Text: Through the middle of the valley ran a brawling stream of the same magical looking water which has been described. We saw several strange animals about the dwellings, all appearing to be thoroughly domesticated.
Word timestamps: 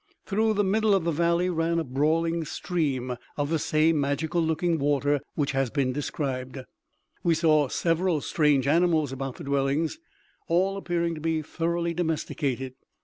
Through 0.25 0.55
the 0.55 0.63
middle 0.63 0.95
of 0.95 1.03
the 1.03 1.11
valley 1.11 1.47
ran 1.51 1.77
a 1.77 1.83
brawling 1.83 2.43
stream 2.43 3.17
of 3.37 3.51
the 3.51 3.59
same 3.59 3.99
magical 4.01 4.41
looking 4.41 4.79
water 4.79 5.19
which 5.35 5.51
has 5.51 5.69
been 5.69 5.93
described. 5.93 6.57
We 7.23 7.35
saw 7.35 7.67
several 7.67 8.19
strange 8.21 8.65
animals 8.65 9.11
about 9.11 9.35
the 9.35 9.43
dwellings, 9.43 9.99
all 10.47 10.75
appearing 10.75 11.13
to 11.13 11.21
be 11.21 11.43
thoroughly 11.43 11.93
domesticated. 11.93 12.73